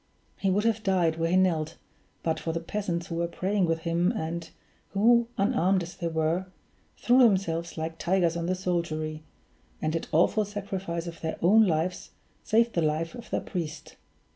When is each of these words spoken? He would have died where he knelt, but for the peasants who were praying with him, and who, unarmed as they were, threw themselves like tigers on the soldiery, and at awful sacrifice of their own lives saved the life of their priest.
He 0.39 0.49
would 0.49 0.63
have 0.63 0.81
died 0.81 1.17
where 1.19 1.29
he 1.29 1.37
knelt, 1.37 1.75
but 2.23 2.39
for 2.39 2.53
the 2.53 2.59
peasants 2.59 3.05
who 3.05 3.17
were 3.17 3.27
praying 3.27 3.67
with 3.67 3.81
him, 3.81 4.11
and 4.13 4.49
who, 4.93 5.27
unarmed 5.37 5.83
as 5.83 5.95
they 5.95 6.07
were, 6.07 6.47
threw 6.97 7.19
themselves 7.19 7.77
like 7.77 7.99
tigers 7.99 8.35
on 8.35 8.47
the 8.47 8.55
soldiery, 8.55 9.21
and 9.79 9.95
at 9.95 10.07
awful 10.11 10.43
sacrifice 10.43 11.05
of 11.05 11.21
their 11.21 11.37
own 11.43 11.67
lives 11.67 12.09
saved 12.43 12.73
the 12.73 12.81
life 12.81 13.13
of 13.13 13.29
their 13.29 13.41
priest. 13.41 13.95